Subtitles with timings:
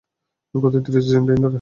[0.53, 1.49] গত ত্রিশ দিন ধরে।